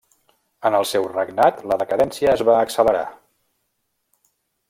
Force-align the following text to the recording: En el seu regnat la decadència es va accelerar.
En 0.69 0.77
el 0.77 0.85
seu 0.91 1.03
regnat 1.09 1.59
la 1.73 1.77
decadència 1.83 2.33
es 2.37 2.43
va 2.49 2.57
accelerar. 2.63 3.05